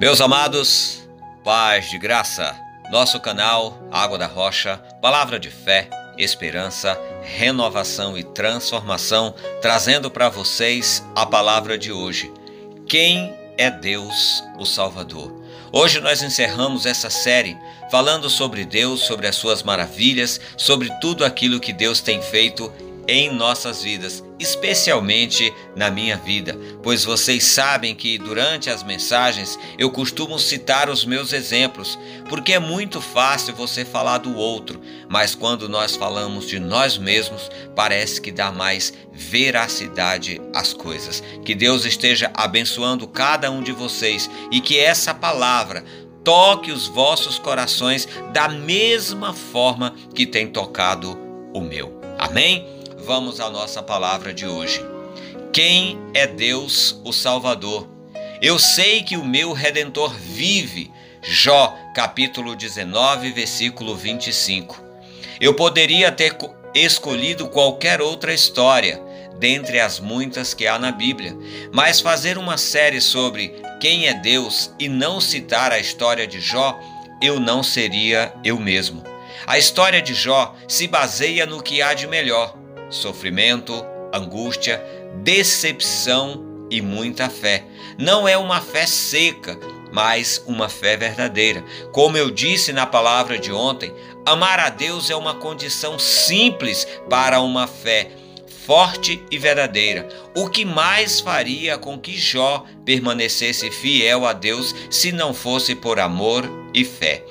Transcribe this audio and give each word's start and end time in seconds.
Meus 0.00 0.20
amados, 0.20 1.02
paz 1.42 1.90
de 1.90 1.98
graça, 1.98 2.56
nosso 2.88 3.18
canal 3.18 3.76
Água 3.90 4.16
da 4.16 4.28
Rocha, 4.28 4.76
palavra 5.02 5.40
de 5.40 5.50
fé, 5.50 5.90
esperança, 6.16 6.96
renovação 7.24 8.16
e 8.16 8.22
transformação, 8.22 9.34
trazendo 9.60 10.08
para 10.08 10.28
vocês 10.28 11.04
a 11.16 11.26
palavra 11.26 11.76
de 11.76 11.90
hoje. 11.90 12.32
Quem 12.88 13.34
é 13.56 13.72
Deus, 13.72 14.44
o 14.56 14.64
Salvador? 14.64 15.34
Hoje 15.72 16.00
nós 16.00 16.22
encerramos 16.22 16.86
essa 16.86 17.10
série 17.10 17.58
falando 17.90 18.30
sobre 18.30 18.64
Deus, 18.64 19.00
sobre 19.00 19.26
as 19.26 19.34
suas 19.34 19.64
maravilhas, 19.64 20.40
sobre 20.56 20.90
tudo 21.00 21.24
aquilo 21.24 21.58
que 21.58 21.72
Deus 21.72 22.00
tem 22.00 22.22
feito 22.22 22.72
em 23.08 23.32
nossas 23.32 23.82
vidas, 23.82 24.22
especialmente 24.38 25.50
na 25.74 25.90
minha 25.90 26.18
vida, 26.18 26.56
pois 26.82 27.04
vocês 27.04 27.42
sabem 27.42 27.94
que 27.94 28.18
durante 28.18 28.68
as 28.68 28.82
mensagens 28.82 29.58
eu 29.78 29.90
costumo 29.90 30.38
citar 30.38 30.90
os 30.90 31.06
meus 31.06 31.32
exemplos, 31.32 31.98
porque 32.28 32.52
é 32.52 32.58
muito 32.58 33.00
fácil 33.00 33.54
você 33.54 33.82
falar 33.82 34.18
do 34.18 34.36
outro, 34.36 34.78
mas 35.08 35.34
quando 35.34 35.70
nós 35.70 35.96
falamos 35.96 36.46
de 36.46 36.60
nós 36.60 36.98
mesmos, 36.98 37.50
parece 37.74 38.20
que 38.20 38.30
dá 38.30 38.52
mais 38.52 38.92
veracidade 39.10 40.38
às 40.54 40.74
coisas. 40.74 41.22
Que 41.46 41.54
Deus 41.54 41.86
esteja 41.86 42.30
abençoando 42.34 43.08
cada 43.08 43.50
um 43.50 43.62
de 43.62 43.72
vocês 43.72 44.28
e 44.52 44.60
que 44.60 44.78
essa 44.78 45.14
palavra 45.14 45.82
toque 46.22 46.70
os 46.70 46.86
vossos 46.86 47.38
corações 47.38 48.06
da 48.34 48.50
mesma 48.50 49.32
forma 49.32 49.94
que 50.14 50.26
tem 50.26 50.46
tocado 50.46 51.18
o 51.54 51.60
meu. 51.60 51.98
Amém? 52.18 52.77
Vamos 53.08 53.40
à 53.40 53.48
nossa 53.48 53.82
palavra 53.82 54.34
de 54.34 54.46
hoje. 54.46 54.84
Quem 55.50 55.98
é 56.12 56.26
Deus, 56.26 57.00
o 57.06 57.10
Salvador? 57.10 57.88
Eu 58.42 58.58
sei 58.58 59.02
que 59.02 59.16
o 59.16 59.24
meu 59.24 59.54
redentor 59.54 60.12
vive. 60.12 60.92
Jó, 61.22 61.74
capítulo 61.94 62.54
19, 62.54 63.32
versículo 63.32 63.96
25. 63.96 64.78
Eu 65.40 65.54
poderia 65.54 66.12
ter 66.12 66.36
escolhido 66.74 67.48
qualquer 67.48 68.02
outra 68.02 68.34
história 68.34 69.02
dentre 69.38 69.80
as 69.80 69.98
muitas 69.98 70.52
que 70.52 70.66
há 70.66 70.78
na 70.78 70.92
Bíblia, 70.92 71.34
mas 71.72 72.00
fazer 72.00 72.36
uma 72.36 72.58
série 72.58 73.00
sobre 73.00 73.54
quem 73.80 74.06
é 74.06 74.12
Deus 74.12 74.70
e 74.78 74.86
não 74.86 75.18
citar 75.18 75.72
a 75.72 75.78
história 75.78 76.26
de 76.26 76.40
Jó, 76.40 76.78
eu 77.22 77.40
não 77.40 77.62
seria 77.62 78.34
eu 78.44 78.60
mesmo. 78.60 79.02
A 79.46 79.56
história 79.56 80.02
de 80.02 80.12
Jó 80.12 80.54
se 80.68 80.86
baseia 80.86 81.46
no 81.46 81.62
que 81.62 81.80
há 81.80 81.94
de 81.94 82.06
melhor 82.06 82.67
sofrimento, 82.90 83.84
angústia, 84.12 84.82
decepção 85.22 86.44
e 86.70 86.80
muita 86.80 87.28
fé. 87.28 87.64
Não 87.98 88.28
é 88.28 88.36
uma 88.36 88.60
fé 88.60 88.86
seca, 88.86 89.58
mas 89.92 90.42
uma 90.46 90.68
fé 90.68 90.96
verdadeira. 90.96 91.64
Como 91.92 92.16
eu 92.16 92.30
disse 92.30 92.72
na 92.72 92.86
palavra 92.86 93.38
de 93.38 93.52
ontem, 93.52 93.92
amar 94.24 94.58
a 94.60 94.68
Deus 94.68 95.10
é 95.10 95.16
uma 95.16 95.34
condição 95.34 95.98
simples 95.98 96.86
para 97.08 97.40
uma 97.40 97.66
fé 97.66 98.10
forte 98.68 99.22
e 99.30 99.38
verdadeira. 99.38 100.06
O 100.36 100.50
que 100.50 100.62
mais 100.62 101.20
faria 101.20 101.78
com 101.78 101.98
que 101.98 102.18
Jó 102.18 102.66
permanecesse 102.84 103.70
fiel 103.70 104.26
a 104.26 104.34
Deus 104.34 104.74
se 104.90 105.10
não 105.10 105.32
fosse 105.32 105.74
por 105.74 105.98
amor 105.98 106.44
e 106.74 106.84
fé? 106.84 107.24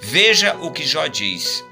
Veja 0.00 0.56
o 0.60 0.72
que 0.72 0.84
Jó 0.84 1.06
diz. 1.06 1.64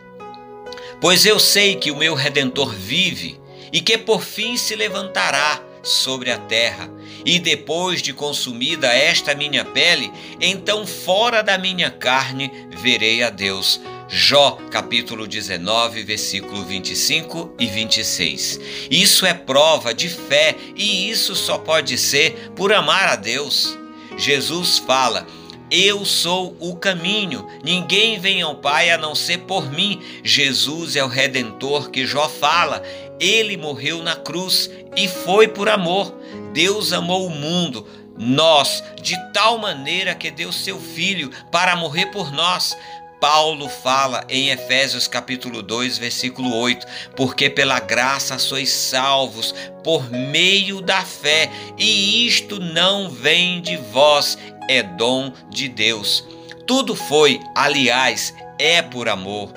Pois 1.00 1.24
eu 1.24 1.38
sei 1.38 1.76
que 1.76 1.92
o 1.92 1.96
meu 1.96 2.14
redentor 2.14 2.74
vive 2.74 3.38
e 3.72 3.80
que 3.80 3.96
por 3.96 4.22
fim 4.22 4.56
se 4.56 4.74
levantará 4.74 5.62
sobre 5.82 6.30
a 6.30 6.38
terra. 6.38 6.90
E 7.24 7.38
depois 7.38 8.02
de 8.02 8.12
consumida 8.12 8.88
esta 8.88 9.34
minha 9.34 9.64
pele, 9.64 10.10
então 10.40 10.86
fora 10.86 11.42
da 11.42 11.56
minha 11.56 11.90
carne 11.90 12.50
verei 12.70 13.22
a 13.22 13.30
Deus. 13.30 13.80
Jó, 14.08 14.58
capítulo 14.70 15.26
19, 15.26 16.02
versículo 16.02 16.64
25 16.64 17.54
e 17.58 17.66
26. 17.66 18.60
Isso 18.90 19.26
é 19.26 19.34
prova 19.34 19.92
de 19.92 20.08
fé 20.08 20.56
e 20.74 21.10
isso 21.10 21.36
só 21.36 21.58
pode 21.58 21.96
ser 21.98 22.50
por 22.56 22.72
amar 22.72 23.08
a 23.08 23.16
Deus. 23.16 23.78
Jesus 24.16 24.78
fala: 24.78 25.26
eu 25.70 26.04
sou 26.04 26.56
o 26.58 26.76
caminho, 26.76 27.46
ninguém 27.62 28.18
vem 28.18 28.40
ao 28.40 28.54
Pai 28.54 28.90
a 28.90 28.96
não 28.96 29.14
ser 29.14 29.38
por 29.40 29.70
mim. 29.70 30.00
Jesus 30.24 30.96
é 30.96 31.04
o 31.04 31.08
redentor 31.08 31.90
que 31.90 32.06
Jó 32.06 32.28
fala. 32.28 32.82
Ele 33.20 33.56
morreu 33.56 34.02
na 34.02 34.16
cruz 34.16 34.70
e 34.96 35.06
foi 35.06 35.48
por 35.48 35.68
amor. 35.68 36.14
Deus 36.54 36.92
amou 36.92 37.26
o 37.26 37.30
mundo, 37.30 37.86
nós, 38.16 38.82
de 39.02 39.14
tal 39.32 39.58
maneira 39.58 40.14
que 40.14 40.30
deu 40.30 40.50
seu 40.50 40.80
filho 40.80 41.30
para 41.52 41.76
morrer 41.76 42.06
por 42.06 42.32
nós. 42.32 42.74
Paulo 43.20 43.68
fala 43.68 44.24
em 44.28 44.50
Efésios 44.50 45.08
capítulo 45.08 45.62
2, 45.62 45.98
versículo 45.98 46.54
8, 46.54 46.86
porque 47.16 47.50
pela 47.50 47.80
graça 47.80 48.38
sois 48.38 48.70
salvos 48.70 49.54
por 49.82 50.08
meio 50.10 50.80
da 50.80 51.02
fé, 51.04 51.50
e 51.76 52.26
isto 52.26 52.60
não 52.60 53.10
vem 53.10 53.60
de 53.60 53.76
vós, 53.76 54.38
é 54.68 54.82
dom 54.82 55.32
de 55.50 55.68
Deus. 55.68 56.24
Tudo 56.66 56.94
foi, 56.94 57.40
aliás, 57.54 58.32
é 58.58 58.82
por 58.82 59.08
amor. 59.08 59.52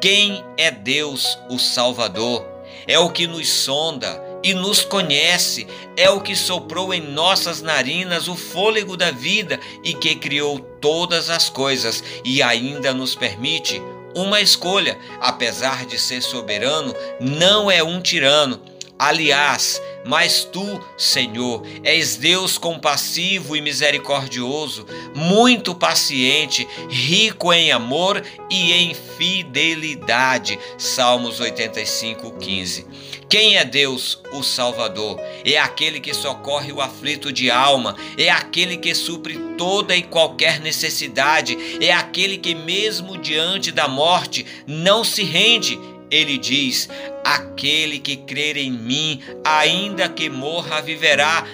Quem 0.00 0.44
é 0.56 0.70
Deus, 0.70 1.38
o 1.48 1.58
Salvador? 1.58 2.46
É 2.86 2.98
o 2.98 3.10
que 3.10 3.26
nos 3.26 3.48
sonda 3.48 4.29
e 4.42 4.54
nos 4.54 4.82
conhece, 4.82 5.66
é 5.96 6.08
o 6.10 6.20
que 6.20 6.34
soprou 6.34 6.94
em 6.94 7.00
nossas 7.00 7.60
narinas 7.60 8.28
o 8.28 8.36
fôlego 8.36 8.96
da 8.96 9.10
vida 9.10 9.60
e 9.84 9.94
que 9.94 10.14
criou 10.14 10.58
todas 10.58 11.28
as 11.28 11.48
coisas 11.48 12.02
e 12.24 12.42
ainda 12.42 12.94
nos 12.94 13.14
permite 13.14 13.80
uma 14.14 14.40
escolha, 14.40 14.98
apesar 15.20 15.86
de 15.86 15.98
ser 15.98 16.22
soberano, 16.22 16.94
não 17.20 17.70
é 17.70 17.82
um 17.82 18.00
tirano. 18.00 18.60
Aliás, 18.98 19.80
mas 20.04 20.44
tu, 20.44 20.80
Senhor, 20.96 21.62
és 21.82 22.16
Deus 22.16 22.56
compassivo 22.56 23.56
e 23.56 23.60
misericordioso, 23.60 24.86
muito 25.14 25.74
paciente, 25.74 26.66
rico 26.88 27.52
em 27.52 27.70
amor 27.70 28.22
e 28.50 28.72
em 28.72 28.94
fidelidade. 28.94 30.58
Salmos 30.78 31.40
85, 31.40 32.32
15. 32.32 32.86
Quem 33.28 33.56
é 33.56 33.64
Deus, 33.64 34.20
o 34.32 34.42
Salvador? 34.42 35.20
É 35.44 35.56
aquele 35.58 36.00
que 36.00 36.12
socorre 36.12 36.72
o 36.72 36.80
aflito 36.80 37.32
de 37.32 37.48
alma, 37.50 37.94
é 38.18 38.28
aquele 38.28 38.76
que 38.76 38.92
supre 38.94 39.38
toda 39.56 39.94
e 39.94 40.02
qualquer 40.02 40.58
necessidade, 40.58 41.56
é 41.80 41.92
aquele 41.92 42.38
que, 42.38 42.54
mesmo 42.54 43.16
diante 43.16 43.70
da 43.70 43.86
morte, 43.86 44.44
não 44.66 45.04
se 45.04 45.22
rende 45.22 45.78
ele 46.10 46.36
diz: 46.36 46.88
Aquele 47.24 47.98
que 47.98 48.16
crer 48.16 48.56
em 48.56 48.70
mim, 48.70 49.20
ainda 49.44 50.08
que 50.08 50.28
morra, 50.28 50.80
viverá. 50.80 51.46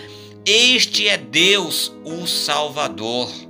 Este 0.45 1.09
é 1.09 1.17
Deus, 1.17 1.93
o 2.05 2.27
Salvador. 2.27 3.46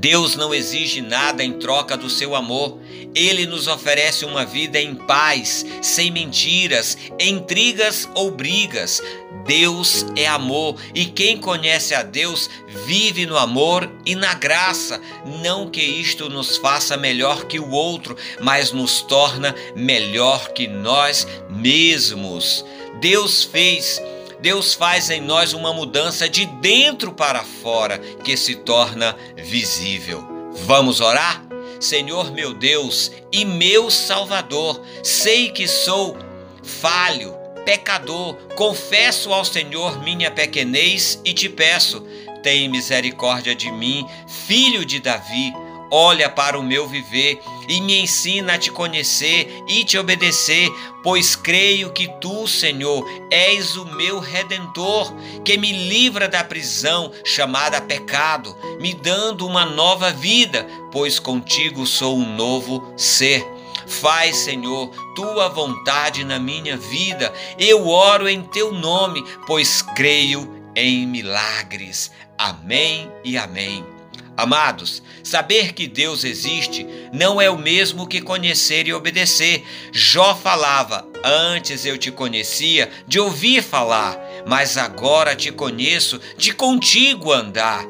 Deus 0.00 0.34
não 0.34 0.54
exige 0.54 1.02
nada 1.02 1.44
em 1.44 1.52
troca 1.52 1.94
do 1.94 2.08
seu 2.08 2.34
amor. 2.34 2.78
Ele 3.14 3.44
nos 3.44 3.68
oferece 3.68 4.24
uma 4.24 4.46
vida 4.46 4.80
em 4.80 4.94
paz, 4.94 5.66
sem 5.82 6.10
mentiras, 6.10 6.96
intrigas 7.20 8.08
ou 8.14 8.30
brigas. 8.30 9.02
Deus 9.46 10.06
é 10.16 10.26
amor 10.26 10.76
e 10.94 11.04
quem 11.04 11.36
conhece 11.36 11.94
a 11.94 12.02
Deus 12.02 12.48
vive 12.86 13.26
no 13.26 13.36
amor 13.36 13.90
e 14.06 14.14
na 14.14 14.32
graça. 14.32 15.00
Não 15.42 15.68
que 15.68 15.82
isto 15.82 16.30
nos 16.30 16.56
faça 16.56 16.96
melhor 16.96 17.44
que 17.44 17.60
o 17.60 17.70
outro, 17.70 18.16
mas 18.40 18.72
nos 18.72 19.02
torna 19.02 19.54
melhor 19.76 20.52
que 20.52 20.66
nós 20.66 21.26
mesmos. 21.50 22.64
Deus 23.00 23.44
fez 23.44 24.00
Deus 24.40 24.72
faz 24.74 25.10
em 25.10 25.20
nós 25.20 25.52
uma 25.52 25.72
mudança 25.72 26.28
de 26.28 26.46
dentro 26.46 27.12
para 27.12 27.44
fora 27.44 27.98
que 27.98 28.36
se 28.36 28.54
torna 28.54 29.14
visível. 29.36 30.26
Vamos 30.64 31.00
orar? 31.00 31.44
Senhor 31.78 32.30
meu 32.32 32.52
Deus 32.52 33.10
e 33.32 33.44
meu 33.44 33.90
Salvador, 33.90 34.82
sei 35.02 35.50
que 35.50 35.66
sou 35.66 36.16
falho, 36.62 37.34
pecador, 37.64 38.34
confesso 38.54 39.32
ao 39.32 39.44
Senhor 39.44 40.02
minha 40.02 40.30
pequenez 40.30 41.20
e 41.24 41.32
te 41.32 41.48
peço, 41.48 42.06
tem 42.42 42.68
misericórdia 42.68 43.54
de 43.54 43.70
mim, 43.70 44.06
filho 44.46 44.84
de 44.84 45.00
Davi 45.00 45.52
olha 45.90 46.28
para 46.28 46.58
o 46.58 46.62
meu 46.62 46.86
viver 46.86 47.40
e 47.68 47.80
me 47.80 48.00
ensina 48.00 48.54
a 48.54 48.58
te 48.58 48.70
conhecer 48.70 49.62
e 49.68 49.84
te 49.84 49.98
obedecer, 49.98 50.70
pois 51.02 51.34
creio 51.34 51.92
que 51.92 52.08
tu, 52.20 52.46
Senhor, 52.46 53.06
és 53.30 53.76
o 53.76 53.84
meu 53.84 54.18
redentor, 54.18 55.12
que 55.44 55.56
me 55.56 55.72
livra 55.72 56.28
da 56.28 56.44
prisão 56.44 57.12
chamada 57.24 57.80
pecado, 57.80 58.56
me 58.80 58.94
dando 58.94 59.46
uma 59.46 59.64
nova 59.64 60.10
vida, 60.10 60.66
pois 60.92 61.18
contigo 61.18 61.86
sou 61.86 62.16
um 62.16 62.36
novo 62.36 62.92
ser. 62.96 63.46
Faz, 63.86 64.36
Senhor, 64.36 64.88
tua 65.16 65.48
vontade 65.48 66.22
na 66.22 66.38
minha 66.38 66.76
vida. 66.76 67.32
Eu 67.58 67.88
oro 67.88 68.28
em 68.28 68.42
teu 68.42 68.72
nome, 68.72 69.24
pois 69.46 69.82
creio 69.82 70.48
em 70.76 71.06
milagres. 71.06 72.10
Amém 72.38 73.10
e 73.24 73.36
amém. 73.36 73.99
Amados, 74.40 75.02
saber 75.22 75.74
que 75.74 75.86
Deus 75.86 76.24
existe 76.24 76.86
não 77.12 77.38
é 77.38 77.50
o 77.50 77.58
mesmo 77.58 78.06
que 78.06 78.22
conhecer 78.22 78.88
e 78.88 78.94
obedecer. 78.94 79.62
Jó 79.92 80.34
falava: 80.34 81.06
Antes 81.22 81.84
eu 81.84 81.98
te 81.98 82.10
conhecia 82.10 82.90
de 83.06 83.20
ouvir 83.20 83.62
falar, 83.62 84.18
mas 84.46 84.78
agora 84.78 85.36
te 85.36 85.52
conheço 85.52 86.18
de 86.38 86.54
contigo 86.54 87.30
andar. 87.30 87.84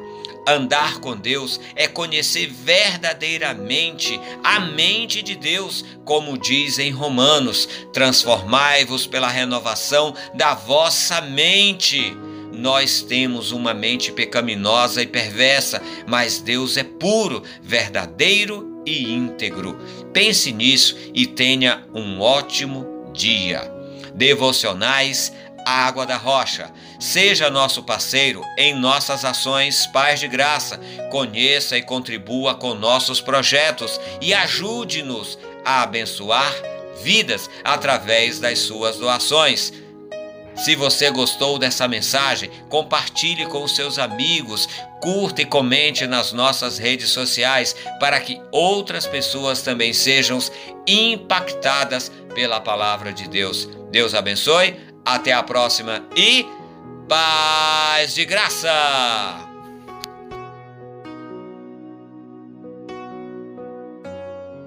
Andar 0.44 0.99
com 0.99 1.17
Deus 1.17 1.61
é 1.76 1.87
conhecer 1.87 2.49
verdadeiramente 2.49 4.20
a 4.43 4.58
mente 4.58 5.23
de 5.23 5.37
Deus, 5.37 5.85
como 6.05 6.37
diz 6.37 6.81
em 6.81 6.91
Romanos: 6.91 7.69
transformai-vos 7.93 9.06
pela 9.06 9.29
renovação 9.29 10.12
da 10.35 10.52
vossa 10.52 11.20
mente. 11.20 12.12
Nós 12.60 13.00
temos 13.00 13.52
uma 13.52 13.72
mente 13.72 14.12
pecaminosa 14.12 15.02
e 15.02 15.06
perversa, 15.06 15.80
mas 16.06 16.40
Deus 16.40 16.76
é 16.76 16.84
puro, 16.84 17.42
verdadeiro 17.62 18.82
e 18.84 19.10
íntegro. 19.14 19.78
Pense 20.12 20.52
nisso 20.52 20.94
e 21.14 21.26
tenha 21.26 21.82
um 21.94 22.20
ótimo 22.20 23.10
dia. 23.14 23.62
Devocionais 24.14 25.32
Água 25.64 26.04
da 26.04 26.18
Rocha. 26.18 26.70
Seja 26.98 27.48
nosso 27.48 27.82
parceiro 27.82 28.44
em 28.58 28.74
nossas 28.74 29.24
ações 29.24 29.86
Paz 29.86 30.20
de 30.20 30.28
Graça. 30.28 30.78
Conheça 31.10 31.78
e 31.78 31.82
contribua 31.82 32.54
com 32.54 32.74
nossos 32.74 33.22
projetos 33.22 33.98
e 34.20 34.34
ajude-nos 34.34 35.38
a 35.64 35.82
abençoar 35.82 36.52
vidas 37.02 37.48
através 37.64 38.38
das 38.38 38.58
suas 38.58 38.98
doações. 38.98 39.72
Se 40.55 40.75
você 40.76 41.11
gostou 41.11 41.58
dessa 41.58 41.88
mensagem, 41.88 42.50
compartilhe 42.69 43.47
com 43.47 43.62
os 43.62 43.75
seus 43.75 43.99
amigos, 43.99 44.69
curta 45.00 45.43
e 45.43 45.47
comente 45.47 46.06
nas 46.06 46.32
nossas 46.32 46.79
redes 46.79 47.08
sociais 47.11 47.75
para 47.99 48.20
que 48.20 48.41
outras 48.52 49.06
pessoas 49.06 49.62
também 49.62 49.93
sejam 49.93 50.38
impactadas 50.87 52.11
pela 52.35 52.61
palavra 52.61 53.12
de 53.12 53.29
Deus. 53.29 53.69
Deus 53.91 54.14
abençoe, 54.14 54.76
até 55.05 55.32
a 55.32 55.43
próxima 55.43 56.06
e 56.14 56.47
paz 57.08 58.14
de 58.14 58.25
graça! 58.25 59.50